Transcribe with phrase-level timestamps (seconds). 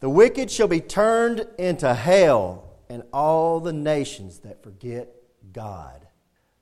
[0.00, 5.08] The wicked shall be turned into hell, and all the nations that forget
[5.52, 6.06] God.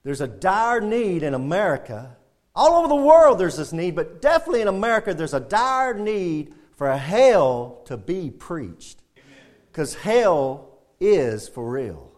[0.03, 2.17] There's a dire need in America.
[2.55, 6.55] All over the world, there's this need, but definitely in America, there's a dire need
[6.77, 9.03] for hell to be preached.
[9.71, 12.13] Because hell is for real.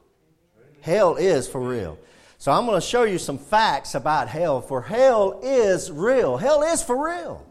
[0.80, 1.98] Hell is for real.
[2.38, 6.36] So I'm going to show you some facts about hell, for hell is real.
[6.36, 7.44] Hell is for real.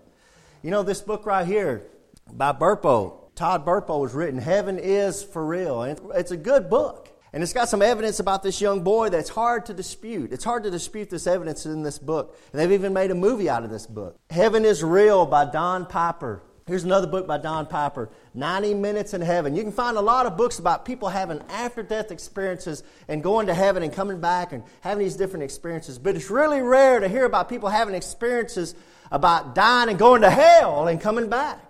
[0.63, 1.83] You know, this book right here
[2.31, 5.83] by Burpo, Todd Burpo was written, Heaven is for Real.
[5.83, 7.07] And it's a good book.
[7.31, 10.33] And it's got some evidence about this young boy that's hard to dispute.
[10.33, 12.35] It's hard to dispute this evidence in this book.
[12.51, 14.17] And they've even made a movie out of this book.
[14.31, 16.41] Heaven is Real by Don Piper.
[16.65, 19.55] Here's another book by Don Piper 90 Minutes in Heaven.
[19.55, 23.45] You can find a lot of books about people having after death experiences and going
[23.47, 25.99] to heaven and coming back and having these different experiences.
[25.99, 28.73] But it's really rare to hear about people having experiences
[29.11, 31.66] about dying and going to hell and coming back.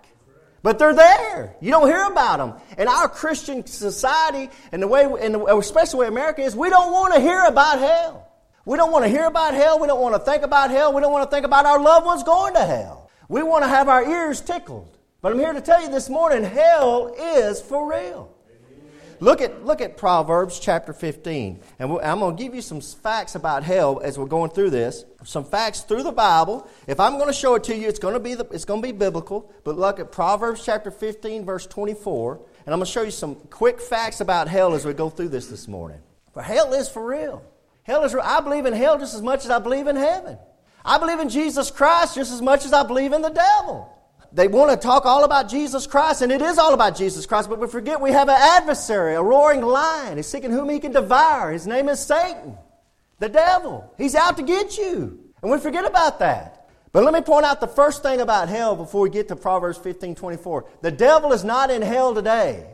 [0.62, 1.54] But they're there.
[1.60, 2.54] You don't hear about them.
[2.78, 7.14] In our Christian society, and the way, and especially way America is, we don't want
[7.14, 8.28] to hear about hell.
[8.64, 9.78] We don't want to hear about hell.
[9.78, 10.92] We don't want to think about hell.
[10.92, 13.10] We don't want to think about our loved ones going to hell.
[13.28, 14.96] We want to have our ears tickled.
[15.22, 18.34] But I'm here to tell you this morning hell is for real.
[19.20, 21.60] Look at, look at Proverbs chapter 15.
[21.78, 25.04] And I'm going to give you some facts about hell as we're going through this.
[25.24, 26.68] Some facts through the Bible.
[26.86, 28.80] If I'm going to show it to you, it's going to be, the, it's going
[28.80, 29.52] to be biblical.
[29.64, 32.34] But look at Proverbs chapter 15, verse 24.
[32.66, 35.30] And I'm going to show you some quick facts about hell as we go through
[35.30, 35.98] this this morning.
[36.32, 37.42] For hell is for real.
[37.82, 38.22] Hell is real.
[38.24, 40.38] I believe in hell just as much as I believe in heaven.
[40.84, 43.97] I believe in Jesus Christ just as much as I believe in the devil
[44.32, 47.48] they want to talk all about Jesus Christ, and it is all about Jesus Christ,
[47.48, 50.16] but we forget we have an adversary, a roaring lion.
[50.16, 51.50] He's seeking whom he can devour.
[51.52, 52.56] His name is Satan,
[53.18, 53.92] the devil.
[53.96, 55.18] He's out to get you.
[55.40, 56.68] And we forget about that.
[56.92, 59.78] But let me point out the first thing about hell before we get to Proverbs
[59.78, 60.66] 15 24.
[60.82, 62.66] The devil is not in hell today.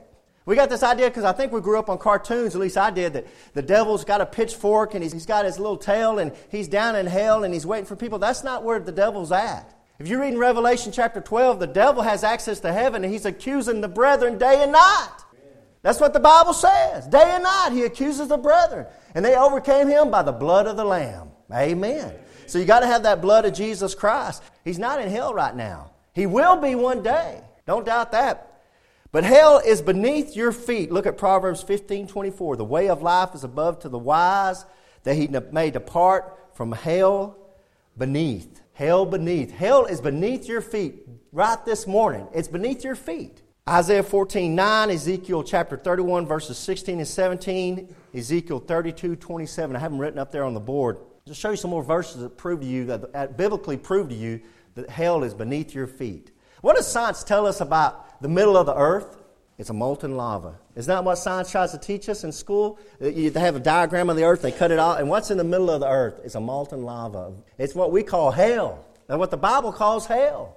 [0.46, 2.90] We got this idea because I think we grew up on cartoons, at least I
[2.90, 6.32] did, that the devil's got a pitchfork and he's, he's got his little tail and
[6.50, 8.18] he's down in hell and he's waiting for people.
[8.18, 9.74] That's not where the devil's at.
[9.98, 13.26] If you read in Revelation chapter 12, the devil has access to heaven and he's
[13.26, 15.12] accusing the brethren day and night.
[15.82, 17.06] That's what the Bible says.
[17.06, 18.86] Day and night, he accuses the brethren.
[19.14, 21.28] And they overcame him by the blood of the Lamb.
[21.52, 22.12] Amen.
[22.46, 24.42] So you got to have that blood of Jesus Christ.
[24.64, 25.92] He's not in hell right now.
[26.12, 27.40] He will be one day.
[27.66, 28.62] Don't doubt that.
[29.12, 30.90] But hell is beneath your feet.
[30.90, 32.56] Look at Proverbs 15 24.
[32.56, 34.64] The way of life is above to the wise,
[35.04, 37.36] that he may depart from hell
[37.96, 38.60] beneath.
[38.74, 39.52] Hell beneath.
[39.52, 42.26] Hell is beneath your feet right this morning.
[42.34, 43.40] It's beneath your feet.
[43.68, 49.76] Isaiah 14, 9, Ezekiel chapter 31, verses 16 and 17, Ezekiel 32, 27.
[49.76, 50.98] I have them written up there on the board.
[51.26, 54.14] Just show you some more verses that prove to you, that, that biblically prove to
[54.14, 54.40] you
[54.74, 56.32] that hell is beneath your feet.
[56.60, 59.16] What does science tell us about the middle of the earth?
[59.56, 60.58] It's a molten lava.
[60.74, 62.78] Isn't that what science tries to teach us in school?
[63.00, 65.38] Uh, they have a diagram of the earth, they cut it out, and what's in
[65.38, 66.20] the middle of the earth?
[66.24, 67.32] It's a molten lava.
[67.56, 68.84] It's what we call hell.
[69.06, 70.56] That's what the Bible calls hell.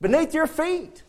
[0.00, 1.02] Beneath your feet.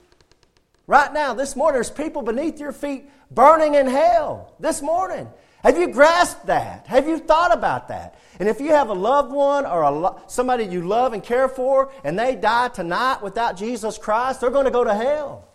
[0.87, 4.53] Right now, this morning, there's people beneath your feet burning in hell.
[4.59, 5.29] This morning.
[5.63, 6.87] Have you grasped that?
[6.87, 8.19] Have you thought about that?
[8.39, 11.93] And if you have a loved one or lo- somebody you love and care for,
[12.03, 15.47] and they die tonight without Jesus Christ, they're going to go to hell.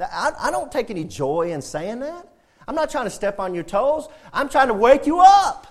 [0.00, 2.28] I, I don't take any joy in saying that.
[2.66, 4.08] I'm not trying to step on your toes.
[4.32, 5.66] I'm trying to wake you up.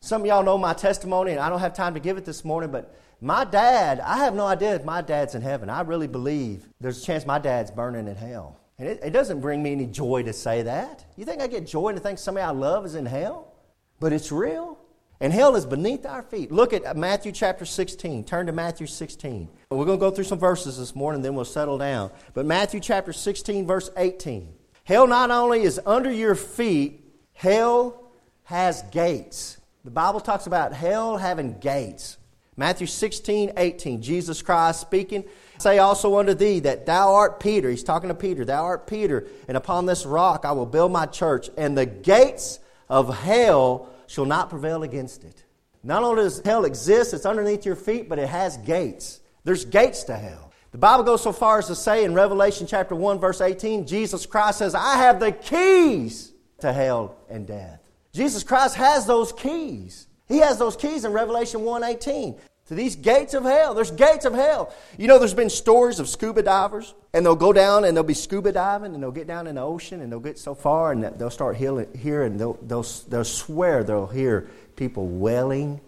[0.00, 2.44] Some of y'all know my testimony, and I don't have time to give it this
[2.44, 5.70] morning, but my dad, I have no idea if my dad's in heaven.
[5.70, 8.60] I really believe there's a chance my dad's burning in hell.
[8.78, 11.04] And it, it doesn't bring me any joy to say that.
[11.16, 13.54] You think I get joy to think somebody I love is in hell?
[14.00, 14.78] But it's real.
[15.20, 16.50] And hell is beneath our feet.
[16.50, 18.24] Look at Matthew chapter 16.
[18.24, 19.48] Turn to Matthew 16.
[19.70, 22.10] We're going to go through some verses this morning, then we'll settle down.
[22.34, 24.52] But Matthew chapter 16, verse 18.
[24.84, 28.10] Hell not only is under your feet, hell
[28.44, 29.58] has gates.
[29.84, 32.18] The Bible talks about hell having gates.
[32.56, 34.02] Matthew 16, 18.
[34.02, 35.24] Jesus Christ speaking.
[35.58, 37.70] Say also unto thee that thou art Peter.
[37.70, 38.44] He's talking to Peter.
[38.44, 42.58] Thou art Peter, and upon this rock I will build my church, and the gates
[42.88, 45.44] of hell shall not prevail against it.
[45.82, 49.20] Not only does hell exist, it's underneath your feet, but it has gates.
[49.44, 50.52] There's gates to hell.
[50.72, 54.26] The Bible goes so far as to say in Revelation chapter 1, verse 18, Jesus
[54.26, 57.80] Christ says, I have the keys to hell and death.
[58.12, 60.06] Jesus Christ has those keys.
[60.26, 63.74] He has those keys in Revelation 1:18 to these gates of hell.
[63.74, 64.74] There's gates of hell.
[64.96, 68.14] You know, there's been stories of scuba divers, and they'll go down and they'll be
[68.14, 71.02] scuba diving, and they'll get down in the ocean, and they'll get so far, and
[71.02, 75.80] they'll start hearing, they'll, they'll, they'll swear they'll hear people wailing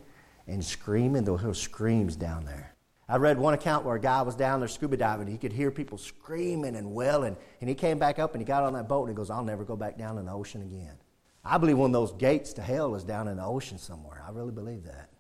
[0.47, 1.25] and screaming.
[1.25, 2.75] They'll hear screams down there.
[3.09, 5.27] I read one account where a guy was down there scuba diving.
[5.27, 7.37] And he could hear people screaming and wailing.
[7.61, 9.45] And he came back up and he got on that boat and he goes, I'll
[9.45, 10.97] never go back down in the ocean again.
[11.45, 14.25] I believe one of those gates to hell is down in the ocean somewhere.
[14.27, 15.11] I really believe that.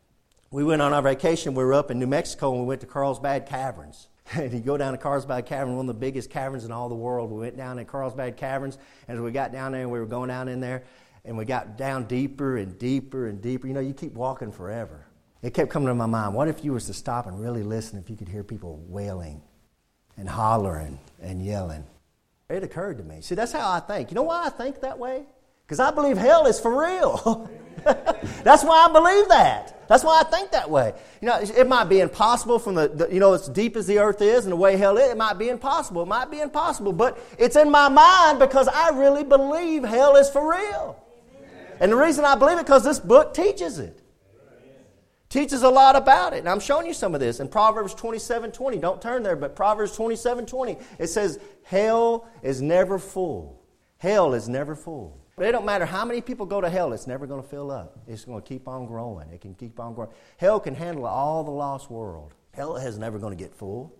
[0.56, 1.52] We went on our vacation.
[1.52, 4.08] We were up in New Mexico and we went to Carlsbad Caverns.
[4.32, 6.94] and you go down to Carlsbad Cavern, one of the biggest caverns in all the
[6.94, 7.30] world.
[7.30, 8.78] We went down in Carlsbad Caverns.
[9.06, 10.84] And as we got down there and we were going down in there,
[11.26, 13.66] and we got down deeper and deeper and deeper.
[13.66, 15.04] You know, you keep walking forever.
[15.42, 17.98] It kept coming to my mind what if you was to stop and really listen
[17.98, 19.42] if you could hear people wailing
[20.16, 21.84] and hollering and yelling?
[22.48, 23.20] It occurred to me.
[23.20, 24.10] See, that's how I think.
[24.10, 25.26] You know why I think that way?
[25.66, 27.50] Because I believe hell is for real.
[27.84, 29.76] that's why I believe that.
[29.88, 30.92] That's why I think that way.
[31.20, 33.98] You know, it might be impossible from the, the, you know, as deep as the
[33.98, 36.02] earth is and the way hell is, it might be impossible.
[36.02, 40.28] It might be impossible, but it's in my mind because I really believe hell is
[40.28, 41.02] for real.
[41.80, 44.02] And the reason I believe it because this book teaches it.
[45.28, 46.38] Teaches a lot about it.
[46.38, 47.40] And I'm showing you some of this.
[47.40, 52.62] In Proverbs 27 20, don't turn there, but Proverbs 27 20, it says, Hell is
[52.62, 53.62] never full.
[53.98, 55.25] Hell is never full.
[55.36, 57.70] But it don't matter how many people go to hell, it's never going to fill
[57.70, 57.98] up.
[58.06, 59.28] It's going to keep on growing.
[59.30, 60.10] It can keep on growing.
[60.38, 62.32] Hell can handle all the lost world.
[62.54, 63.94] Hell is never going to get full.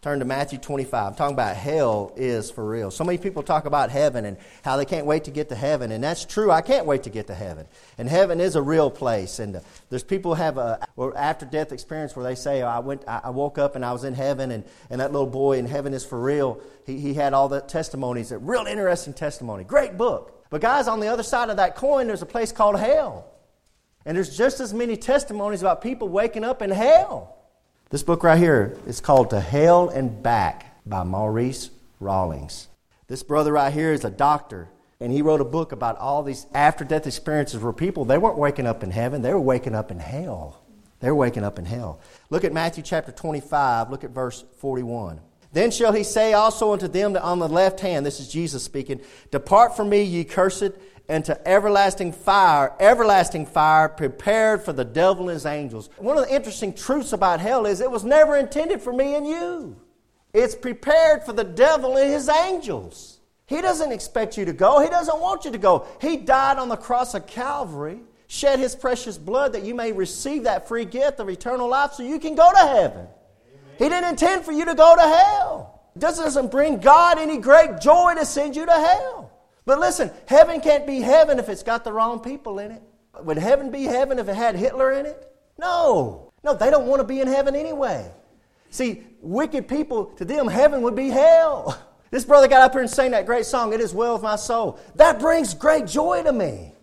[0.00, 1.08] Turn to Matthew 25.
[1.08, 2.90] I'm talking about hell is for real.
[2.90, 5.92] So many people talk about heaven and how they can't wait to get to heaven.
[5.92, 6.50] And that's true.
[6.50, 7.66] I can't wait to get to heaven.
[7.98, 9.38] And heaven is a real place.
[9.40, 9.60] And uh,
[9.90, 10.84] there's people have a
[11.14, 14.14] after death experience where they say, I, went, I woke up and I was in
[14.14, 16.60] heaven, and, and that little boy in heaven is for real.
[16.86, 19.64] He, he had all the testimonies, a real interesting testimony.
[19.64, 20.41] Great book.
[20.52, 23.24] But, guys, on the other side of that coin, there's a place called hell.
[24.04, 27.38] And there's just as many testimonies about people waking up in hell.
[27.88, 31.70] This book right here is called To Hell and Back by Maurice
[32.00, 32.68] Rawlings.
[33.08, 34.68] This brother right here is a doctor,
[35.00, 38.36] and he wrote a book about all these after death experiences where people, they weren't
[38.36, 40.60] waking up in heaven, they were waking up in hell.
[41.00, 41.98] They were waking up in hell.
[42.28, 45.18] Look at Matthew chapter 25, look at verse 41.
[45.52, 48.62] Then shall he say also unto them that on the left hand, this is Jesus
[48.62, 49.00] speaking,
[49.30, 50.72] Depart from me, ye cursed,
[51.08, 55.90] into everlasting fire, everlasting fire prepared for the devil and his angels.
[55.98, 59.26] One of the interesting truths about hell is it was never intended for me and
[59.26, 59.76] you.
[60.32, 63.20] It's prepared for the devil and his angels.
[63.46, 64.80] He doesn't expect you to go.
[64.80, 65.86] He doesn't want you to go.
[66.00, 70.44] He died on the cross of Calvary, shed his precious blood that you may receive
[70.44, 73.06] that free gift of eternal life so you can go to heaven.
[73.78, 75.80] He didn't intend for you to go to hell.
[75.94, 79.30] It doesn't bring God any great joy to send you to hell.
[79.64, 82.82] But listen, heaven can't be heaven if it's got the wrong people in it.
[83.22, 85.30] Would heaven be heaven if it had Hitler in it?
[85.58, 86.32] No.
[86.42, 88.10] No, they don't want to be in heaven anyway.
[88.70, 91.78] See, wicked people, to them, heaven would be hell.
[92.12, 94.36] This brother got up here and sang that great song, It Is Well With My
[94.36, 94.78] Soul.
[94.96, 96.74] That brings great joy to me.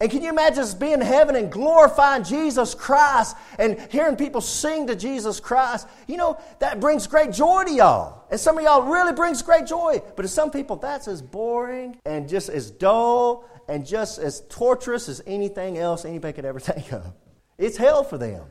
[0.00, 4.40] And can you imagine us being in heaven and glorifying Jesus Christ and hearing people
[4.40, 5.86] sing to Jesus Christ?
[6.08, 8.24] You know, that brings great joy to y'all.
[8.30, 10.00] And some of y'all really brings great joy.
[10.16, 15.06] But to some people, that's as boring and just as dull and just as torturous
[15.10, 17.12] as anything else anybody could ever think of.
[17.58, 18.46] It's hell for them.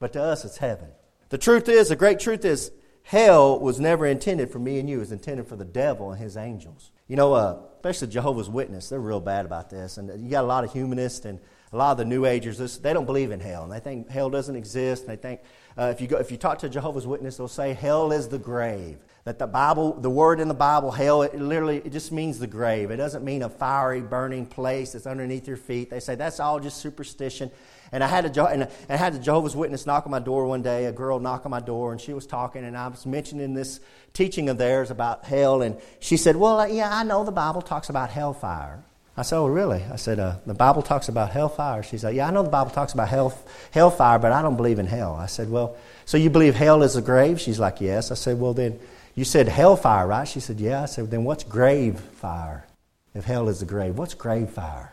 [0.00, 0.88] But to us, it's heaven.
[1.28, 2.72] The truth is, the great truth is,
[3.04, 4.96] hell was never intended for me and you.
[4.96, 6.90] It was intended for the devil and his angels.
[7.06, 9.96] You know, uh, especially Jehovah's Witness, they're real bad about this.
[9.96, 11.38] And you got a lot of humanists and
[11.72, 13.62] a lot of the New Agers, this, they don't believe in hell.
[13.62, 15.04] And they think hell doesn't exist.
[15.04, 15.40] And they think,
[15.78, 18.38] uh, if, you go, if you talk to Jehovah's Witness, they'll say hell is the
[18.38, 18.98] grave.
[19.24, 22.46] That the Bible, the word in the Bible, hell, it literally it just means the
[22.46, 22.90] grave.
[22.90, 25.90] It doesn't mean a fiery, burning place that's underneath your feet.
[25.90, 27.50] They say that's all just superstition.
[27.92, 30.62] And I had a and I had a Jehovah's Witness knock on my door one
[30.62, 30.86] day.
[30.86, 33.80] A girl knock on my door, and she was talking, and I was mentioning this
[34.14, 37.88] teaching of theirs about hell, and she said, "Well, yeah, I know the Bible talks
[37.88, 38.84] about hellfire."
[39.16, 42.28] I said, "Oh, really?" I said, uh, "The Bible talks about hellfire." She said, "Yeah,
[42.28, 43.36] I know the Bible talks about hell,
[43.72, 46.96] hellfire, but I don't believe in hell." I said, "Well, so you believe hell is
[46.96, 48.78] a grave?" She's like, "Yes." I said, "Well, then
[49.14, 52.66] you said hellfire, right?" She said, "Yeah." I said, "Then what's grave fire?
[53.14, 54.92] If hell is the grave, what's grave fire?"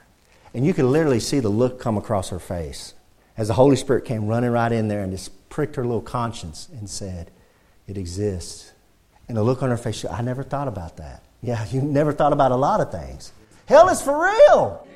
[0.54, 2.94] And you could literally see the look come across her face
[3.38, 6.68] as the Holy Spirit came running right in there and just pricked her little conscience
[6.72, 7.32] and said,
[7.88, 8.72] It exists.
[9.28, 11.24] And the look on her face—she, I never thought about that.
[11.42, 13.32] Yeah, you never thought about a lot of things.
[13.66, 14.87] Hell is for real.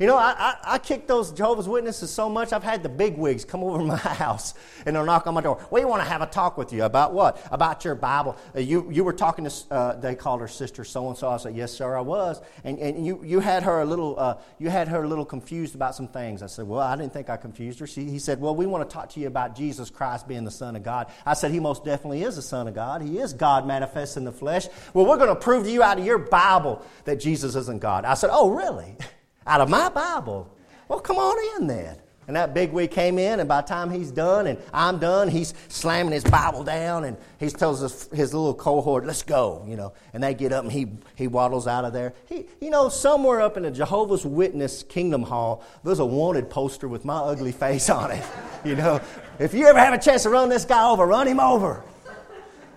[0.00, 3.18] You know, I, I, I kick those Jehovah's Witnesses so much, I've had the big
[3.18, 4.54] wigs come over my house
[4.86, 5.62] and they'll knock on my door.
[5.70, 7.46] We want to have a talk with you about what?
[7.50, 8.34] About your Bible.
[8.56, 11.28] Uh, you, you were talking to, uh, they called her sister so and so.
[11.28, 12.40] I said, yes, sir, I was.
[12.64, 15.74] And, and you, you had her a little, uh, you had her a little confused
[15.74, 16.42] about some things.
[16.42, 17.86] I said, well, I didn't think I confused her.
[17.86, 20.50] She, he said, well, we want to talk to you about Jesus Christ being the
[20.50, 21.08] Son of God.
[21.26, 23.02] I said, he most definitely is the Son of God.
[23.02, 24.66] He is God manifest in the flesh.
[24.94, 28.06] Well, we're going to prove to you out of your Bible that Jesus isn't God.
[28.06, 28.96] I said, oh, really?
[29.46, 30.50] out of my Bible.
[30.88, 31.96] Well, come on in then.
[32.30, 35.26] And that big wig came in, and by the time he's done and I'm done,
[35.26, 39.74] he's slamming his Bible down and he tells his, his little cohort, let's go, you
[39.74, 39.94] know.
[40.12, 42.14] And they get up and he, he waddles out of there.
[42.28, 46.86] He, you know, somewhere up in the Jehovah's Witness Kingdom Hall, there's a wanted poster
[46.86, 48.22] with my ugly face on it.
[48.62, 49.00] You know,
[49.38, 51.82] if you ever have a chance to run this guy over, run him over.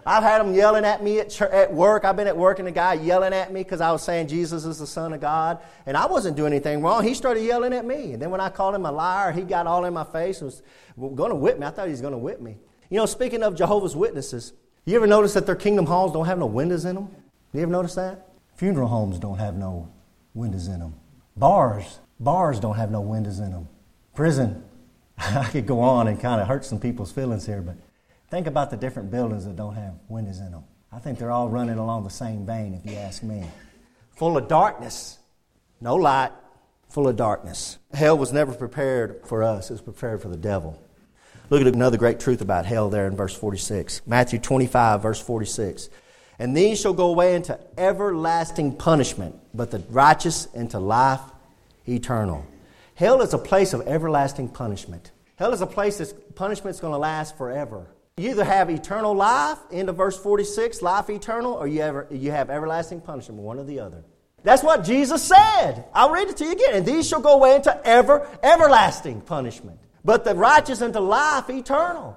[0.06, 2.06] I've had them yelling at me at, church, at work.
[2.06, 4.66] I've been at work and a guy yelling at me because I was saying Jesus
[4.66, 5.60] is the Son of God.
[5.86, 7.04] And I wasn't doing anything wrong.
[7.04, 8.14] He started yelling at me.
[8.14, 10.48] And then when I called him a liar, he got all in my face and
[10.48, 10.62] was
[10.98, 11.66] going to whip me.
[11.66, 12.58] I thought he was going to whip me.
[12.90, 14.54] You know, speaking of Jehovah's Witnesses,
[14.86, 17.10] you ever notice that their kingdom halls don't have no windows in them?
[17.54, 18.28] You ever notice that?
[18.56, 19.90] Funeral homes don't have no
[20.34, 20.96] windows in them.
[21.38, 23.70] Bars, bars don't have no windows in them.
[24.14, 24.64] Prison,
[25.18, 27.76] I could go on and kind of hurt some people's feelings here, but
[28.34, 30.64] Think about the different buildings that don't have windows in them.
[30.92, 33.46] I think they're all running along the same vein, if you ask me.
[34.16, 35.20] Full of darkness,
[35.80, 36.32] no light,
[36.90, 37.78] full of darkness.
[37.94, 40.82] Hell was never prepared for us, it was prepared for the devil.
[41.52, 44.02] Look at another great truth about hell there in verse 46.
[44.08, 45.90] Matthew 25, verse 46.
[46.40, 51.22] And these shall go away into everlasting punishment, but the righteous into life
[51.88, 52.48] eternal.
[52.96, 55.12] Hell is a place of everlasting punishment.
[55.36, 57.86] Hell is a place that punishment is going to last forever.
[58.18, 62.30] You either have eternal life, end of verse 46, life eternal, or you, ever, you
[62.30, 64.04] have everlasting punishment, one or the other.
[64.44, 65.86] That's what Jesus said.
[65.96, 66.76] I'll read it to you again.
[66.76, 69.80] And these shall go away into ever, everlasting punishment.
[70.06, 72.16] But the righteous into life eternal.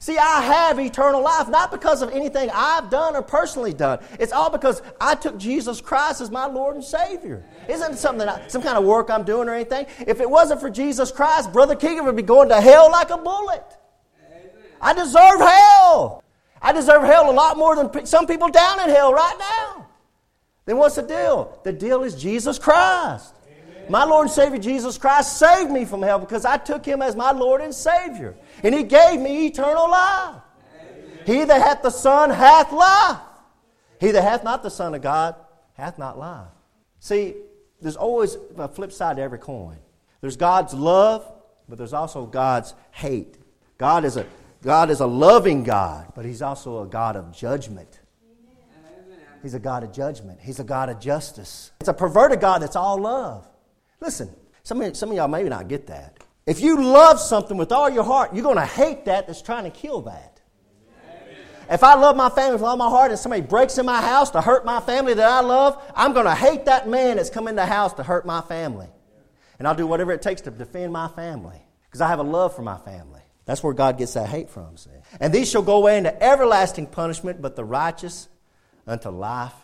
[0.00, 4.00] See, I have eternal life, not because of anything I've done or personally done.
[4.20, 7.46] It's all because I took Jesus Christ as my Lord and Savior.
[7.68, 9.86] Isn't something I, some kind of work I'm doing or anything?
[10.06, 13.16] If it wasn't for Jesus Christ, Brother Keegan would be going to hell like a
[13.16, 13.77] bullet.
[14.80, 16.24] I deserve hell.
[16.60, 19.86] I deserve hell a lot more than some people down in hell right now.
[20.66, 21.58] Then what's the deal?
[21.64, 23.34] The deal is Jesus Christ.
[23.46, 23.86] Amen.
[23.88, 27.16] My Lord and Savior Jesus Christ saved me from hell because I took him as
[27.16, 28.34] my Lord and Savior.
[28.62, 30.42] And he gave me eternal life.
[30.80, 31.18] Amen.
[31.24, 33.18] He that hath the Son hath life.
[34.00, 35.36] He that hath not the Son of God
[35.74, 36.48] hath not life.
[37.00, 37.34] See,
[37.80, 39.78] there's always a flip side to every coin.
[40.20, 41.30] There's God's love,
[41.68, 43.38] but there's also God's hate.
[43.78, 44.26] God is a
[44.62, 48.00] God is a loving God, but He's also a God of judgment.
[49.42, 50.40] He's a God of judgment.
[50.42, 51.70] He's a God of justice.
[51.80, 53.46] It's a perverted God that's all love.
[54.00, 54.30] Listen,
[54.64, 56.18] some of, some of y'all maybe not get that.
[56.46, 59.64] If you love something with all your heart, you're going to hate that that's trying
[59.64, 60.40] to kill that.
[61.70, 64.30] If I love my family with all my heart and somebody breaks in my house
[64.30, 67.46] to hurt my family that I love, I'm going to hate that man that's come
[67.46, 68.88] in the house to hurt my family.
[69.58, 72.56] And I'll do whatever it takes to defend my family because I have a love
[72.56, 73.20] for my family.
[73.48, 74.90] That's where God gets that hate from, see.
[75.20, 78.28] And these shall go away into everlasting punishment, but the righteous
[78.86, 79.54] unto life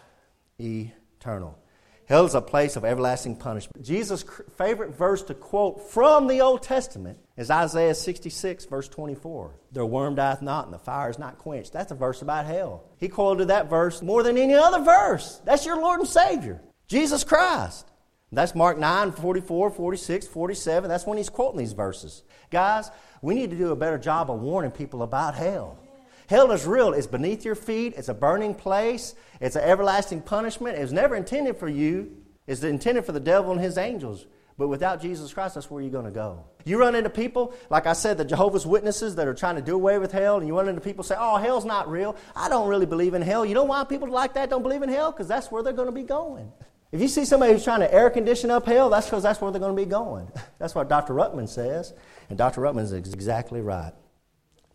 [0.58, 1.58] eternal.
[2.06, 3.84] Hell is a place of everlasting punishment.
[3.84, 4.24] Jesus'
[4.56, 9.54] favorite verse to quote from the Old Testament is Isaiah 66, verse 24.
[9.72, 11.74] Their worm dieth not, and the fire is not quenched.
[11.74, 12.84] That's a verse about hell.
[12.96, 15.42] He quoted that verse more than any other verse.
[15.44, 17.86] That's your Lord and Savior, Jesus Christ.
[18.32, 20.88] That's Mark 9, 44, 46, 47.
[20.88, 22.22] That's when he's quoting these verses.
[22.50, 22.90] Guys,
[23.22, 25.78] we need to do a better job of warning people about hell.
[26.26, 26.92] Hell is real.
[26.94, 27.94] It's beneath your feet.
[27.96, 29.14] It's a burning place.
[29.40, 30.78] It's an everlasting punishment.
[30.78, 32.16] It was never intended for you.
[32.46, 34.26] It's intended for the devil and his angels.
[34.56, 36.44] But without Jesus Christ, that's where you're going to go.
[36.64, 39.74] You run into people, like I said, the Jehovah's Witnesses that are trying to do
[39.74, 42.16] away with hell, and you run into people say, oh, hell's not real.
[42.36, 43.44] I don't really believe in hell.
[43.44, 45.10] You know why people like that don't believe in hell?
[45.10, 46.52] Because that's where they're going to be going.
[46.94, 49.50] If you see somebody who's trying to air condition up hell, that's because that's where
[49.50, 50.30] they're going to be going.
[50.60, 51.12] That's what Dr.
[51.12, 51.92] Ruckman says.
[52.28, 52.60] And Dr.
[52.60, 53.92] Ruckman is exactly right.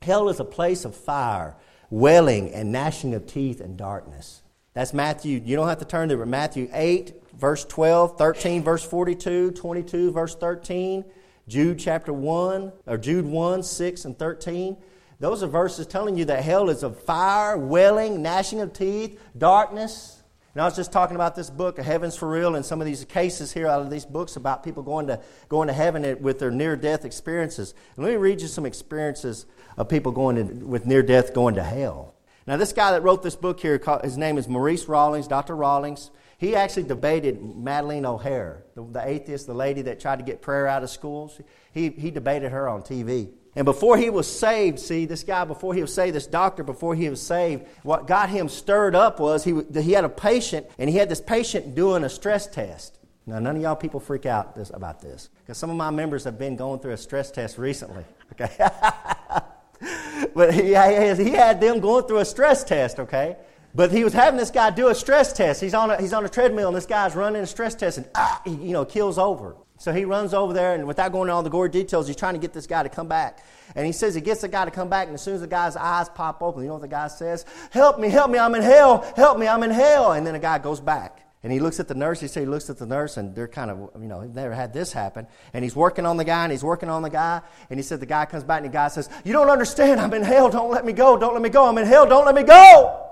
[0.01, 1.55] Hell is a place of fire,
[1.89, 4.43] wailing, and gnashing of teeth and darkness.
[4.73, 5.41] That's Matthew.
[5.45, 10.35] You don't have to turn there, Matthew 8, verse 12, 13, verse 42, 22, verse
[10.35, 11.05] 13,
[11.47, 14.75] Jude chapter 1, or Jude 1, 6, and 13.
[15.21, 20.18] Those are verses telling you that hell is of fire, wailing, gnashing of teeth, darkness.
[20.55, 23.05] And I was just talking about this book, Heaven's for Real, and some of these
[23.05, 26.49] cases here out of these books about people going to, going to heaven with their
[26.49, 27.75] near death experiences.
[27.95, 29.45] And let me read you some experiences
[29.77, 32.15] of people going to, with near death going to hell.
[32.47, 35.55] Now, this guy that wrote this book here, his name is Maurice Rawlings, Dr.
[35.55, 36.09] Rawlings.
[36.39, 40.67] He actually debated Madalyn O'Hair, the, the atheist, the lady that tried to get prayer
[40.67, 41.39] out of schools.
[41.71, 43.29] He, he debated her on TV.
[43.55, 46.95] And before he was saved, see, this guy, before he was saved, this doctor, before
[46.95, 50.89] he was saved, what got him stirred up was he, he had a patient, and
[50.89, 52.99] he had this patient doing a stress test.
[53.25, 56.23] Now, none of y'all people freak out this, about this, because some of my members
[56.23, 58.03] have been going through a stress test recently.
[58.31, 58.55] Okay?
[60.35, 63.37] but he, he had them going through a stress test, okay?
[63.73, 65.61] But he was having this guy do a stress test.
[65.61, 68.07] He's on a, he's on a treadmill, and this guy's running a stress test, and
[68.15, 69.55] ah, he, you know, kills over.
[69.79, 72.33] So he runs over there, and without going into all the gory details, he's trying
[72.33, 73.45] to get this guy to come back.
[73.75, 75.47] And he says he gets the guy to come back, and as soon as the
[75.47, 77.45] guy's eyes pop open, you know what the guy says?
[77.71, 80.11] Help me, help me, I'm in hell, help me, I'm in hell.
[80.11, 81.25] And then the guy goes back.
[81.41, 82.19] And he looks at the nurse.
[82.19, 84.73] He said he looks at the nurse, and they're kind of, you know, never had
[84.73, 85.25] this happen.
[85.53, 87.41] And he's working on the guy, and he's working on the guy.
[87.69, 90.01] And he said the guy comes back, and the guy says, You don't understand.
[90.01, 90.49] I'm in hell.
[90.49, 91.17] Don't let me go.
[91.17, 91.69] Don't let me go.
[91.69, 92.05] I'm in hell.
[92.05, 93.05] Don't let me go.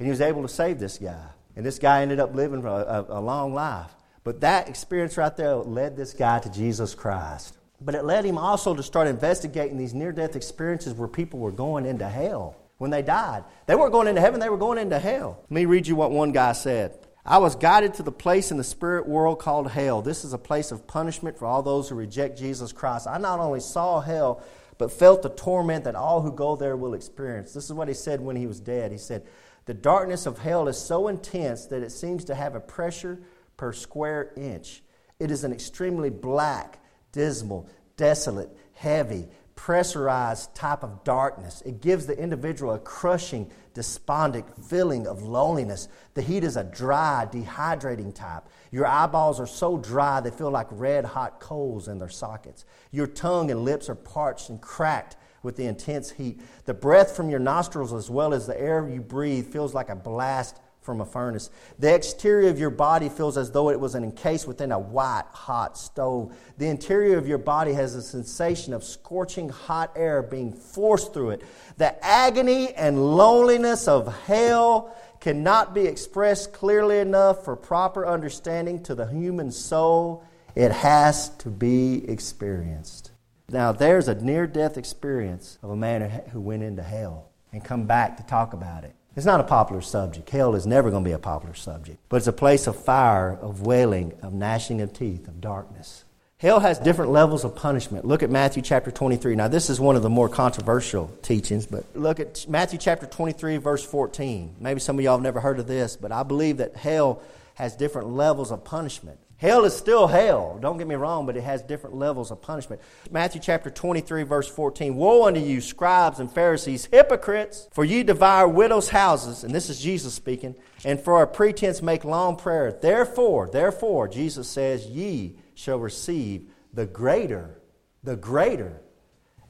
[0.00, 1.28] And he was able to save this guy.
[1.54, 3.92] And this guy ended up living a, a, a long life.
[4.24, 7.58] But that experience right there led this guy to Jesus Christ.
[7.80, 11.52] But it led him also to start investigating these near death experiences where people were
[11.52, 13.44] going into hell when they died.
[13.66, 15.38] They weren't going into heaven, they were going into hell.
[15.42, 16.98] Let me read you what one guy said.
[17.26, 20.02] I was guided to the place in the spirit world called hell.
[20.02, 23.06] This is a place of punishment for all those who reject Jesus Christ.
[23.06, 24.42] I not only saw hell,
[24.76, 27.52] but felt the torment that all who go there will experience.
[27.52, 28.92] This is what he said when he was dead.
[28.92, 29.24] He said,
[29.66, 33.18] The darkness of hell is so intense that it seems to have a pressure
[33.64, 34.82] per square inch.
[35.18, 36.80] It is an extremely black,
[37.12, 37.66] dismal,
[37.96, 41.62] desolate, heavy, pressurized type of darkness.
[41.64, 45.88] It gives the individual a crushing, despondent feeling of loneliness.
[46.12, 48.44] The heat is a dry, dehydrating type.
[48.70, 52.66] Your eyeballs are so dry they feel like red hot coals in their sockets.
[52.90, 56.38] Your tongue and lips are parched and cracked with the intense heat.
[56.66, 59.96] The breath from your nostrils, as well as the air you breathe, feels like a
[59.96, 61.50] blast from a furnace.
[61.78, 65.78] The exterior of your body feels as though it was encased within a white hot
[65.78, 66.36] stove.
[66.58, 71.30] The interior of your body has a sensation of scorching hot air being forced through
[71.30, 71.42] it.
[71.78, 78.94] The agony and loneliness of hell cannot be expressed clearly enough for proper understanding to
[78.94, 80.22] the human soul.
[80.54, 83.10] It has to be experienced.
[83.48, 87.86] Now, there's a near death experience of a man who went into hell and come
[87.86, 88.94] back to talk about it.
[89.16, 90.28] It's not a popular subject.
[90.30, 91.98] Hell is never going to be a popular subject.
[92.08, 96.04] But it's a place of fire, of wailing, of gnashing of teeth, of darkness.
[96.38, 98.04] Hell has different levels of punishment.
[98.04, 99.36] Look at Matthew chapter 23.
[99.36, 103.56] Now, this is one of the more controversial teachings, but look at Matthew chapter 23,
[103.58, 104.56] verse 14.
[104.58, 107.22] Maybe some of y'all have never heard of this, but I believe that hell
[107.54, 109.18] has different levels of punishment.
[109.44, 110.58] Hell is still hell.
[110.58, 112.80] Don't get me wrong, but it has different levels of punishment.
[113.10, 114.96] Matthew chapter 23, verse 14.
[114.96, 119.78] Woe unto you, scribes and Pharisees, hypocrites, for ye devour widows' houses, and this is
[119.78, 122.72] Jesus speaking, and for a pretense make long prayer.
[122.72, 127.60] Therefore, therefore, Jesus says, ye shall receive the greater,
[128.02, 128.80] the greater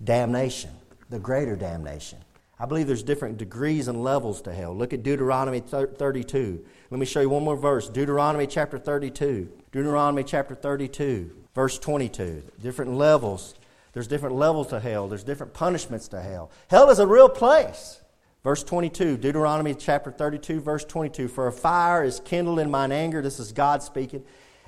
[0.03, 0.73] damnation.
[1.09, 2.19] The greater damnation.
[2.59, 4.77] I believe there's different degrees and levels to hell.
[4.77, 6.65] Look at Deuteronomy 32.
[6.91, 7.89] Let me show you one more verse.
[7.89, 9.53] Deuteronomy chapter 32.
[9.75, 12.45] Deuteronomy chapter 32, verse 22.
[12.63, 13.57] Different levels.
[13.93, 15.09] There's different levels to hell.
[15.09, 16.53] There's different punishments to hell.
[16.69, 18.01] Hell is a real place.
[18.45, 21.27] Verse 22, Deuteronomy chapter 32, verse 22.
[21.27, 24.23] For a fire is kindled in mine anger, this is God speaking,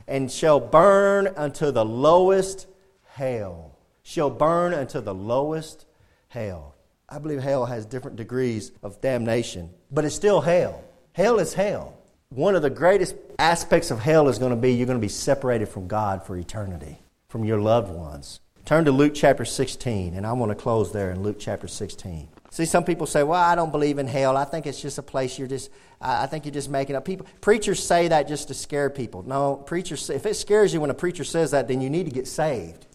[0.09, 2.66] and shall burn unto the lowest
[3.05, 3.79] hell.
[4.03, 5.87] Shall burn unto the lowest
[6.27, 6.75] hell.
[7.09, 10.83] I believe hell has different degrees of damnation, but it's still hell.
[11.12, 11.97] Hell is hell
[12.37, 15.09] one of the greatest aspects of hell is going to be you're going to be
[15.09, 18.40] separated from God for eternity, from your loved ones.
[18.66, 22.29] Turn to Luke chapter 16, and I want to close there in Luke chapter 16.
[22.51, 24.37] See, some people say, "Well, I don't believe in hell.
[24.37, 25.70] I think it's just a place you're just.
[25.99, 29.22] I think you're just making up." People, preachers say that just to scare people.
[29.22, 30.11] No, preachers.
[30.11, 32.87] If it scares you when a preacher says that, then you need to get saved.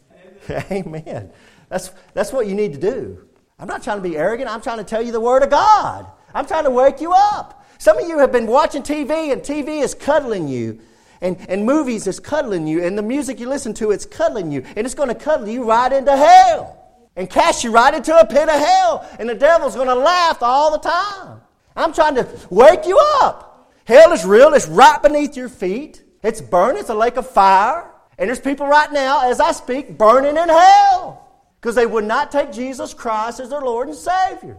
[0.50, 0.66] Amen.
[0.72, 1.32] Amen.
[1.70, 3.28] That's that's what you need to do.
[3.58, 4.50] I'm not trying to be arrogant.
[4.50, 6.06] I'm trying to tell you the word of God.
[6.34, 7.61] I'm trying to wake you up.
[7.82, 10.82] Some of you have been watching TV and TV is cuddling you.
[11.20, 12.84] And, and movies is cuddling you.
[12.84, 14.64] And the music you listen to, it's cuddling you.
[14.76, 16.78] And it's going to cuddle you right into hell.
[17.16, 19.10] And cast you right into a pit of hell.
[19.18, 21.42] And the devil's going to laugh all the time.
[21.76, 23.74] I'm trying to wake you up.
[23.86, 24.54] Hell is real.
[24.54, 26.04] It's right beneath your feet.
[26.22, 26.82] It's burning.
[26.82, 27.90] It's a lake of fire.
[28.20, 32.32] And there's people right now, as I speak, burning in hell because they would not
[32.32, 34.58] take Jesus Christ as their Lord and Savior.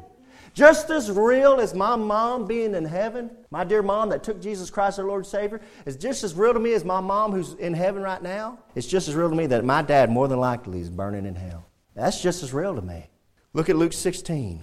[0.55, 4.69] Just as real as my mom being in heaven, my dear mom that took Jesus
[4.69, 7.55] Christ our Lord and Savior, is just as real to me as my mom who's
[7.55, 8.59] in heaven right now.
[8.75, 11.35] It's just as real to me that my dad more than likely is burning in
[11.35, 11.65] hell.
[11.95, 13.07] That's just as real to me.
[13.55, 14.61] Look at Luke 16.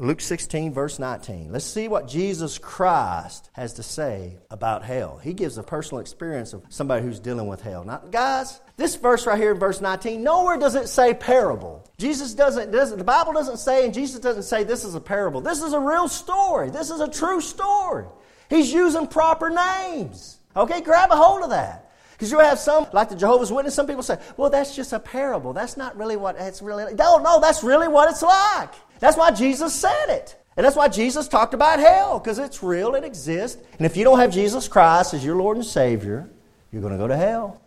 [0.00, 1.50] Luke 16, verse 19.
[1.50, 5.18] Let's see what Jesus Christ has to say about hell.
[5.18, 7.84] He gives a personal experience of somebody who's dealing with hell.
[7.84, 11.77] Now, guys, this verse right here in verse 19, nowhere does it say parable.
[11.98, 15.40] Jesus doesn't, doesn't, the Bible doesn't say, and Jesus doesn't say this is a parable.
[15.40, 16.70] This is a real story.
[16.70, 18.04] This is a true story.
[18.48, 20.38] He's using proper names.
[20.56, 21.90] Okay, grab a hold of that.
[22.12, 25.00] Because you have some, like the Jehovah's Witness, some people say, well, that's just a
[25.00, 25.52] parable.
[25.52, 26.96] That's not really what it's really like.
[26.96, 28.72] No, no, that's really what it's like.
[29.00, 30.36] That's why Jesus said it.
[30.56, 33.60] And that's why Jesus talked about hell, because it's real, it exists.
[33.78, 36.28] And if you don't have Jesus Christ as your Lord and Savior,
[36.72, 37.60] you're going to go to hell.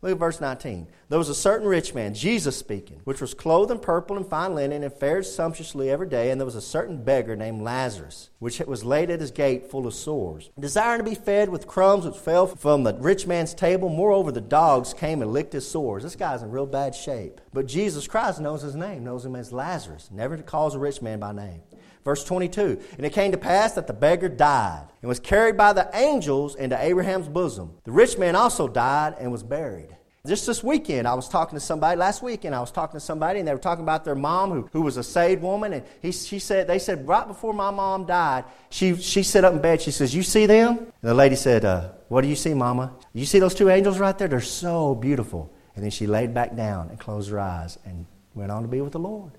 [0.00, 0.86] Look at verse 19.
[1.08, 4.54] There was a certain rich man, Jesus speaking, which was clothed in purple and fine
[4.54, 6.30] linen and fared sumptuously every day.
[6.30, 9.88] And there was a certain beggar named Lazarus, which was laid at his gate full
[9.88, 13.88] of sores, desiring to be fed with crumbs which fell from the rich man's table.
[13.88, 16.04] Moreover, the dogs came and licked his sores.
[16.04, 17.40] This guy's in real bad shape.
[17.52, 21.18] But Jesus Christ knows his name, knows him as Lazarus, never calls a rich man
[21.18, 21.62] by name.
[22.08, 25.74] Verse 22 And it came to pass that the beggar died and was carried by
[25.74, 27.74] the angels into Abraham's bosom.
[27.84, 29.94] The rich man also died and was buried.
[30.26, 33.40] Just this weekend, I was talking to somebody, last weekend, I was talking to somebody,
[33.40, 35.74] and they were talking about their mom who, who was a saved woman.
[35.74, 39.52] And he, she said, they said, right before my mom died, she, she sat up
[39.52, 39.82] in bed.
[39.82, 40.78] She says, You see them?
[40.78, 42.94] And the lady said, uh, What do you see, Mama?
[43.12, 44.28] You see those two angels right there?
[44.28, 45.52] They're so beautiful.
[45.74, 48.80] And then she laid back down and closed her eyes and went on to be
[48.80, 49.32] with the Lord.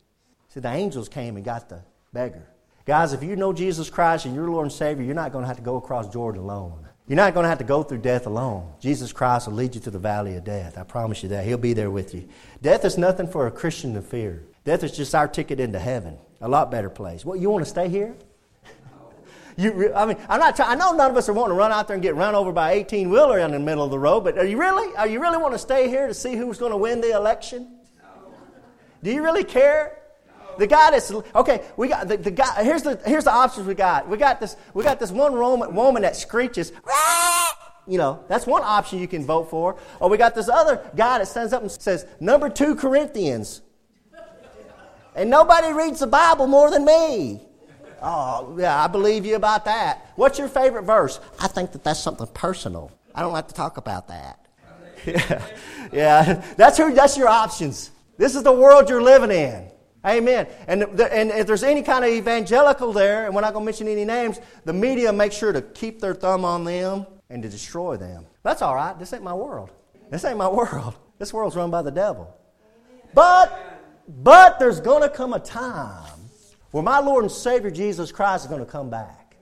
[0.49, 1.81] See, the angels came and got the
[2.13, 2.47] beggar.
[2.89, 5.47] Guys, if you know Jesus Christ and your Lord and Savior, you're not going to
[5.47, 6.87] have to go across Jordan alone.
[7.05, 8.73] You're not going to have to go through death alone.
[8.79, 10.75] Jesus Christ will lead you to the valley of death.
[10.75, 11.45] I promise you that.
[11.45, 12.27] He'll be there with you.
[12.63, 14.43] Death is nothing for a Christian to fear.
[14.63, 17.23] Death is just our ticket into heaven, a lot better place.
[17.23, 18.15] What, you want to stay here?
[19.55, 20.59] You, I mean, I'm not.
[20.59, 22.51] I know none of us are wanting to run out there and get run over
[22.51, 24.21] by 18 wheeler in the middle of the road.
[24.21, 24.95] But are you really?
[24.95, 27.77] Are you really want to stay here to see who's going to win the election?
[29.03, 29.99] Do you really care?
[30.59, 31.63] The guy that's okay.
[31.77, 32.63] We got the, the guy.
[32.63, 34.07] Here's the here's the options we got.
[34.07, 34.55] We got this.
[34.73, 36.71] We got this one Roman, woman that screeches.
[37.87, 39.77] You know, that's one option you can vote for.
[39.99, 43.61] Or we got this other guy that stands up and says, number two Corinthians.
[45.15, 47.41] And nobody reads the Bible more than me.
[48.01, 50.11] Oh, yeah, I believe you about that.
[50.15, 51.19] What's your favorite verse?
[51.39, 52.91] I think that that's something personal.
[53.15, 54.35] I don't like to talk about that.
[55.05, 55.45] Yeah,
[55.93, 56.45] yeah.
[56.57, 57.89] That's, who, that's your options.
[58.17, 59.71] This is the world you're living in.
[60.05, 60.47] Amen.
[60.67, 63.65] And, the, and if there's any kind of evangelical there, and we're not going to
[63.65, 67.49] mention any names, the media makes sure to keep their thumb on them and to
[67.49, 68.25] destroy them.
[68.43, 68.97] That's all right.
[68.97, 69.71] This ain't my world.
[70.09, 70.95] This ain't my world.
[71.17, 72.33] This world's run by the devil.
[73.13, 76.19] But, but there's going to come a time
[76.71, 79.35] where my Lord and Savior Jesus Christ is going to come back.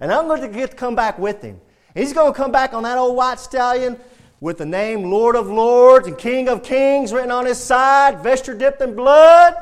[0.00, 1.60] And I'm going to get to come back with him.
[1.94, 3.98] He's going to come back on that old white stallion
[4.40, 8.54] with the name Lord of Lords and King of Kings written on his side, vesture
[8.54, 9.54] dipped in blood.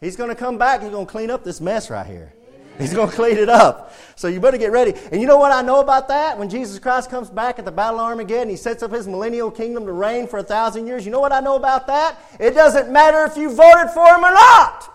[0.00, 0.82] He's going to come back.
[0.82, 2.32] He's going to clean up this mess right here.
[2.78, 3.92] He's going to clean it up.
[4.14, 4.94] So you better get ready.
[5.10, 6.38] And you know what I know about that?
[6.38, 9.50] When Jesus Christ comes back at the Battle of Armageddon, he sets up his millennial
[9.50, 11.04] kingdom to reign for a thousand years.
[11.04, 12.20] You know what I know about that?
[12.38, 14.94] It doesn't matter if you voted for him or not.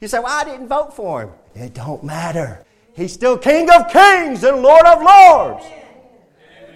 [0.00, 1.30] You say, well, I didn't vote for him.
[1.54, 2.64] It don't matter.
[2.94, 5.64] He's still King of kings and Lord of lords.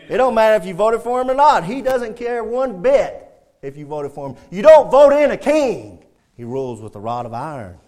[0.09, 1.65] It don't matter if you voted for him or not.
[1.65, 3.23] He doesn't care one bit
[3.63, 4.37] if you voted for him.
[4.51, 6.05] You don't vote in a king.
[6.37, 7.79] He rules with a rod of iron.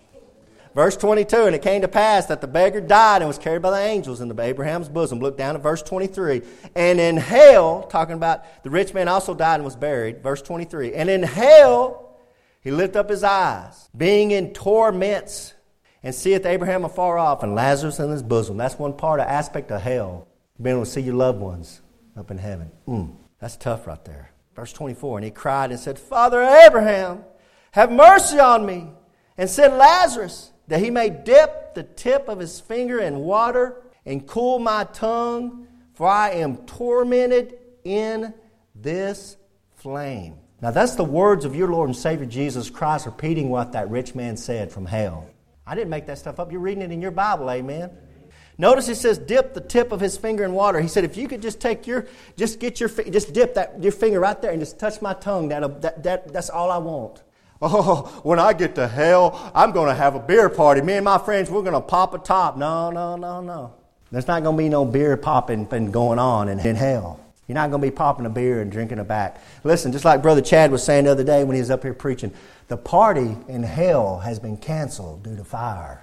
[0.74, 3.70] Verse 22, and it came to pass that the beggar died and was carried by
[3.70, 5.18] the angels into Abraham's bosom.
[5.18, 6.42] Look down at verse 23.
[6.74, 10.22] And in hell, talking about the rich man also died and was buried.
[10.22, 10.94] Verse 23.
[10.94, 12.16] And in hell,
[12.60, 15.54] he lifted up his eyes, being in torments,
[16.02, 18.56] and seeth Abraham afar off and Lazarus in his bosom.
[18.56, 20.28] That's one part, of aspect of hell,
[20.60, 21.80] being able to see your loved ones
[22.18, 22.70] up in heaven.
[22.86, 24.32] Mm, that's tough right there.
[24.54, 27.24] Verse 24, and he cried and said, Father Abraham,
[27.72, 28.88] have mercy on me,
[29.36, 34.26] and send Lazarus, that he may dip the tip of his finger in water and
[34.26, 38.34] cool my tongue, for I am tormented in
[38.74, 39.36] this
[39.76, 40.38] flame.
[40.60, 44.14] Now, that's the words of your Lord and Savior Jesus Christ repeating what that rich
[44.14, 45.28] man said from hell.
[45.64, 46.50] I didn't make that stuff up.
[46.50, 47.90] You're reading it in your Bible, amen?
[48.60, 50.80] Notice he says, dip the tip of his finger in water.
[50.80, 53.92] He said, if you could just take your, just get your, just dip that, your
[53.92, 57.22] finger right there and just touch my tongue, that, that, that, that's all I want.
[57.62, 60.80] Oh, when I get to hell, I'm going to have a beer party.
[60.80, 62.56] Me and my friends, we're going to pop a top.
[62.56, 63.74] No, no, no, no.
[64.10, 67.20] There's not going to be no beer popping and going on in, in hell.
[67.46, 69.40] You're not going to be popping a beer and drinking it back.
[69.64, 71.94] Listen, just like Brother Chad was saying the other day when he was up here
[71.94, 72.32] preaching,
[72.68, 76.02] the party in hell has been canceled due to fire.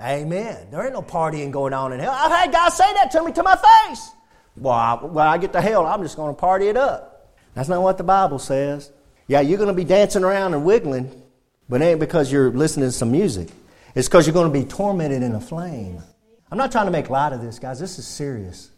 [0.00, 0.68] Amen.
[0.70, 2.12] There ain't no partying going on in hell.
[2.14, 4.10] I've had God say that to me to my face.
[4.56, 7.34] Well, I, when I get to hell, I'm just going to party it up.
[7.54, 8.92] That's not what the Bible says.
[9.26, 11.22] Yeah, you're going to be dancing around and wiggling,
[11.68, 13.48] but it ain't because you're listening to some music.
[13.94, 16.02] It's because you're going to be tormented in a flame.
[16.50, 17.80] I'm not trying to make light of this, guys.
[17.80, 18.70] This is serious.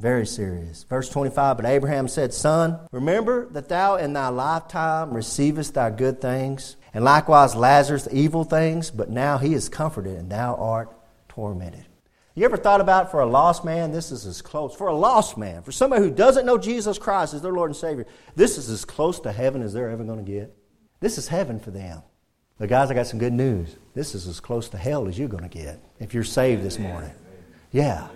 [0.00, 0.82] Very serious.
[0.82, 6.20] Verse 25 But Abraham said, Son, remember that thou in thy lifetime receivest thy good
[6.20, 10.92] things and likewise Lazarus evil things, but now he is comforted, and thou art
[11.28, 11.86] tormented.
[12.34, 14.74] You ever thought about for a lost man, this is as close.
[14.74, 17.76] For a lost man, for somebody who doesn't know Jesus Christ as their Lord and
[17.76, 20.54] Savior, this is as close to heaven as they're ever going to get.
[21.00, 22.02] This is heaven for them.
[22.58, 23.76] But guys, I got some good news.
[23.92, 26.78] This is as close to hell as you're going to get if you're saved this
[26.78, 27.10] morning.
[27.70, 28.08] Yeah.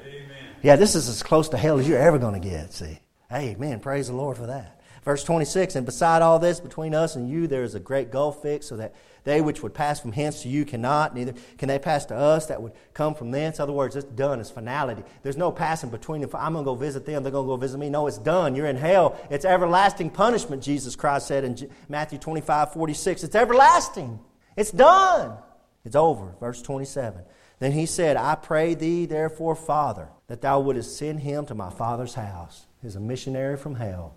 [0.63, 2.99] Yeah, this is as close to hell as you're ever going to get, see.
[3.29, 4.76] Hey, man, Praise the Lord for that.
[5.07, 8.43] Verse 26 And beside all this, between us and you, there is a great gulf
[8.43, 8.93] fixed, so that
[9.23, 12.47] they which would pass from hence to you cannot, neither can they pass to us
[12.47, 13.59] that would come from thence.
[13.59, 14.41] In other words, it's done.
[14.41, 15.05] It's finality.
[15.23, 16.31] There's no passing between them.
[16.35, 17.23] I'm going to go visit them.
[17.23, 17.89] They're going to go visit me.
[17.89, 18.57] No, it's done.
[18.57, 19.17] You're in hell.
[19.31, 23.23] It's everlasting punishment, Jesus Christ said in Matthew 25, 46.
[23.23, 24.19] It's everlasting.
[24.57, 25.39] It's done.
[25.85, 26.35] It's over.
[26.41, 27.23] Verse 27.
[27.61, 31.71] Then he said, I pray thee, therefore, Father, that thou wouldest send him to my
[31.71, 32.67] father's house.
[32.83, 34.17] He's a missionary from hell.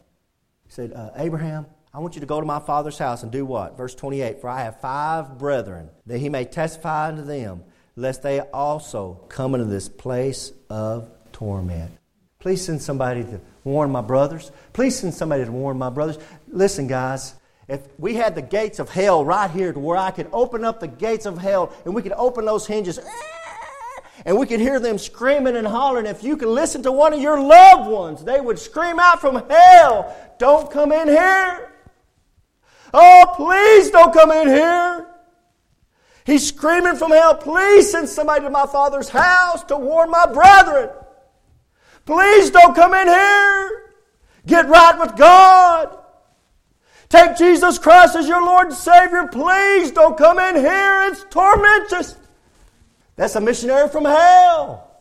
[0.69, 3.43] He said, uh, Abraham, I want you to go to my father's house and do
[3.43, 3.75] what?
[3.75, 7.63] Verse 28 For I have five brethren, that he may testify unto them,
[7.95, 11.91] lest they also come into this place of torment.
[12.37, 14.51] Please send somebody to warn my brothers.
[14.71, 16.19] Please send somebody to warn my brothers.
[16.47, 17.33] Listen, guys,
[17.67, 20.79] if we had the gates of hell right here to where I could open up
[20.79, 22.99] the gates of hell and we could open those hinges
[24.25, 26.05] and we could hear them screaming and hollering.
[26.05, 29.35] If you could listen to one of your loved ones, they would scream out from
[29.49, 31.71] hell, Don't come in here.
[32.93, 35.05] Oh, please don't come in here.
[36.25, 40.89] He's screaming from hell, Please send somebody to my father's house to warn my brethren.
[42.05, 43.93] Please don't come in here.
[44.45, 45.97] Get right with God.
[47.09, 49.27] Take Jesus Christ as your Lord and Savior.
[49.27, 51.09] Please don't come in here.
[51.11, 52.15] It's tormentous.
[53.15, 54.91] That's a missionary from hell.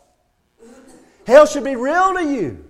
[1.27, 2.68] Hell should be real to you.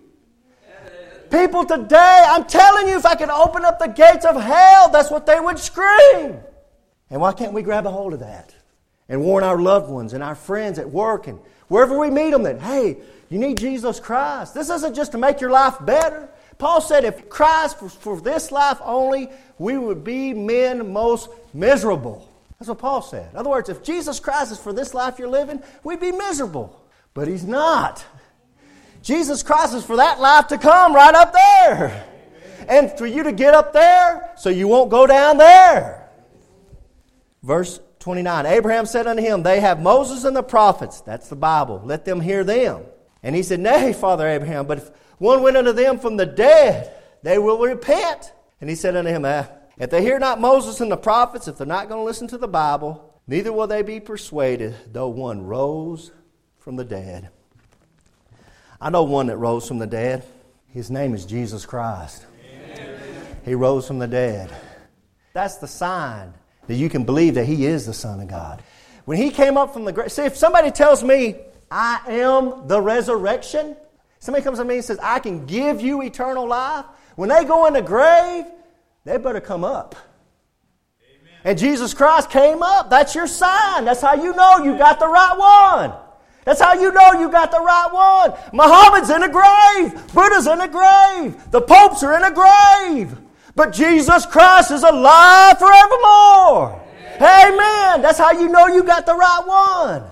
[1.30, 5.10] People today, I'm telling you, if I could open up the gates of hell, that's
[5.10, 6.38] what they would scream.
[7.10, 8.54] And why can't we grab a hold of that
[9.08, 11.38] and warn our loved ones and our friends at work and
[11.68, 12.98] wherever we meet them that, hey,
[13.30, 14.54] you need Jesus Christ.
[14.54, 16.28] This isn't just to make your life better.
[16.58, 22.28] Paul said if Christ was for this life only, we would be men most miserable.
[22.58, 23.30] That's what Paul said.
[23.30, 26.82] In other words, if Jesus Christ is for this life you're living, we'd be miserable.
[27.14, 28.04] But he's not.
[29.02, 32.04] Jesus Christ is for that life to come right up there.
[32.68, 36.08] And for you to get up there so you won't go down there.
[37.42, 41.00] Verse 29 Abraham said unto him, They have Moses and the prophets.
[41.00, 41.80] That's the Bible.
[41.84, 42.82] Let them hear them.
[43.22, 46.92] And he said, Nay, Father Abraham, but if one went unto them from the dead,
[47.22, 48.32] they will repent.
[48.61, 51.56] And he said unto him, ah, if they hear not Moses and the prophets, if
[51.56, 55.42] they're not going to listen to the Bible, neither will they be persuaded, though one
[55.42, 56.11] rose
[56.58, 57.30] from the dead.
[58.80, 60.24] I know one that rose from the dead.
[60.68, 62.24] His name is Jesus Christ.
[62.44, 63.00] Amen.
[63.44, 64.54] He rose from the dead.
[65.32, 66.34] That's the sign
[66.68, 68.62] that you can believe that He is the Son of God.
[69.04, 71.36] When He came up from the grave, see, if somebody tells me,
[71.70, 73.76] I am the resurrection,
[74.20, 76.84] somebody comes to me and says, I can give you eternal life,
[77.16, 78.44] when they go in the grave,
[79.04, 79.96] they better come up.
[81.02, 81.40] Amen.
[81.44, 82.90] And Jesus Christ came up.
[82.90, 83.84] That's your sign.
[83.86, 86.07] That's how you know you got the right one.
[86.48, 88.32] That's how you know you got the right one.
[88.54, 90.14] Muhammad's in a grave.
[90.14, 91.50] Buddha's in a grave.
[91.50, 93.14] The popes are in a grave.
[93.54, 96.80] But Jesus Christ is alive forevermore.
[97.16, 97.52] Amen.
[97.52, 98.00] Amen.
[98.00, 100.04] That's how you know you got the right one.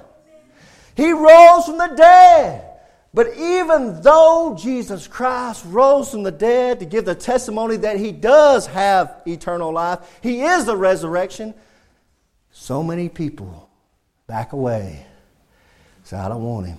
[0.95, 2.71] He rose from the dead.
[3.15, 8.13] But even though Jesus Christ rose from the dead to give the testimony that he
[8.13, 11.55] does have eternal life, he is the resurrection,
[12.51, 13.71] so many people
[14.27, 15.07] back away.
[16.07, 16.79] Say, I don't want him.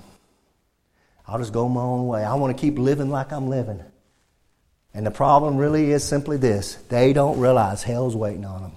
[1.28, 2.24] I'll just go my own way.
[2.24, 3.84] I want to keep living like I'm living.
[4.94, 8.72] And the problem really is simply this they don't realize hell's waiting on them.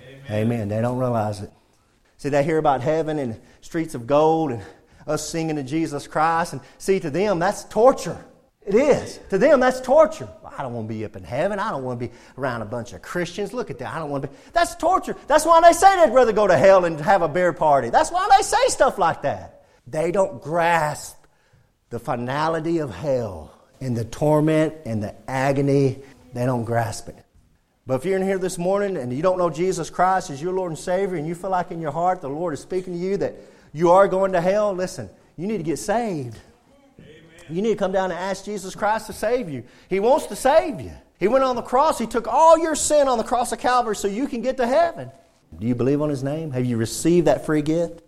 [0.00, 0.22] Amen.
[0.30, 0.68] Amen.
[0.68, 1.52] They don't realize it.
[2.16, 4.62] See, they hear about heaven and streets of gold and
[5.06, 6.54] us singing to Jesus Christ.
[6.54, 8.24] And see, to them, that's torture.
[8.68, 9.18] It is.
[9.30, 10.28] To them, that's torture.
[10.58, 11.58] I don't want to be up in heaven.
[11.58, 13.52] I don't want to be around a bunch of Christians.
[13.52, 13.94] Look at that.
[13.94, 14.34] I don't want to be.
[14.52, 15.16] That's torture.
[15.26, 17.90] That's why they say they'd rather go to hell and have a beer party.
[17.90, 19.64] That's why they say stuff like that.
[19.86, 21.16] They don't grasp
[21.88, 26.00] the finality of hell and the torment and the agony.
[26.34, 27.24] They don't grasp it.
[27.86, 30.52] But if you're in here this morning and you don't know Jesus Christ as your
[30.52, 32.98] Lord and Savior, and you feel like in your heart the Lord is speaking to
[32.98, 33.36] you that
[33.72, 36.38] you are going to hell, listen, you need to get saved.
[37.48, 39.64] You need to come down and ask Jesus Christ to save you.
[39.88, 40.92] He wants to save you.
[41.18, 43.96] He went on the cross, He took all your sin on the cross of Calvary
[43.96, 45.10] so you can get to heaven.
[45.58, 46.52] Do you believe on His name?
[46.52, 48.02] Have you received that free gift?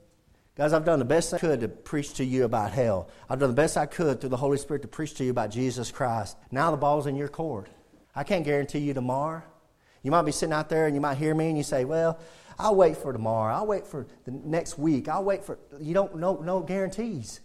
[0.57, 3.09] Guys, I've done the best I could to preach to you about hell.
[3.29, 5.51] I've done the best I could through the Holy Spirit to preach to you about
[5.51, 6.37] Jesus Christ.
[6.51, 7.69] Now the ball's in your court.
[8.15, 9.43] I can't guarantee you tomorrow.
[10.03, 12.19] You might be sitting out there and you might hear me and you say, Well,
[12.59, 13.55] I'll wait for tomorrow.
[13.55, 15.09] I'll wait for the next week.
[15.09, 17.41] I'll wait for, you don't know, no guarantees.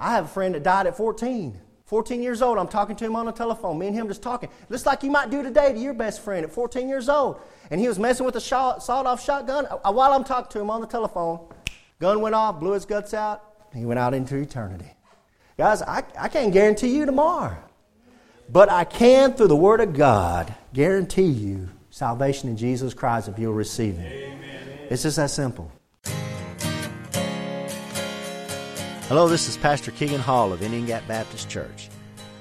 [0.00, 1.60] I have a friend that died at 14.
[1.84, 3.78] 14 years old, I'm talking to him on the telephone.
[3.78, 4.48] Me and him just talking.
[4.68, 7.40] Looks like you might do today to your best friend at 14 years old.
[7.70, 9.66] And he was messing with a sawed off shotgun.
[9.66, 11.40] Uh, while I'm talking to him on the telephone,
[11.98, 13.42] gun went off, blew his guts out,
[13.74, 14.90] he went out into eternity.
[15.58, 17.58] Guys, I, I can't guarantee you tomorrow.
[18.48, 23.38] But I can, through the Word of God, guarantee you salvation in Jesus Christ if
[23.38, 24.12] you'll receive Him.
[24.12, 24.78] Amen.
[24.90, 25.70] It's just that simple.
[29.10, 31.88] Hello, this is Pastor Keegan Hall of Indian Gap Baptist Church.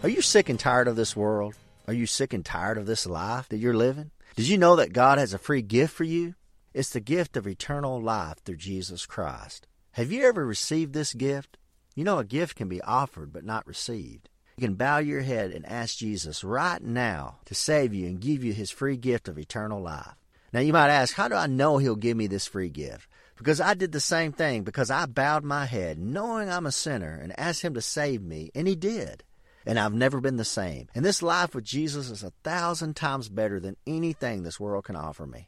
[0.03, 1.55] Are you sick and tired of this world?
[1.87, 4.11] Are you sick and tired of this life that you're living?
[4.35, 6.35] Did you know that God has a free gift for you?
[6.71, 9.65] It's the gift of eternal life through Jesus Christ.
[9.93, 11.57] Have you ever received this gift?
[11.95, 14.29] You know, a gift can be offered but not received.
[14.55, 18.43] You can bow your head and ask Jesus right now to save you and give
[18.43, 20.13] you his free gift of eternal life.
[20.53, 23.09] Now, you might ask, how do I know he'll give me this free gift?
[23.39, 27.17] Because I did the same thing, because I bowed my head, knowing I'm a sinner,
[27.19, 29.23] and asked him to save me, and he did.
[29.65, 30.89] And I've never been the same.
[30.93, 34.97] And this life with Jesus is a thousand times better than anything this world can
[34.97, 35.47] offer me.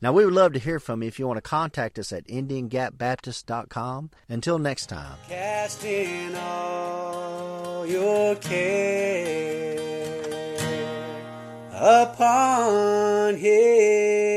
[0.00, 2.26] Now, we would love to hear from you if you want to contact us at
[2.28, 4.10] IndianGapBaptist.com.
[4.28, 5.18] Until next time.
[5.28, 9.76] Casting all your care
[11.72, 14.27] upon Him.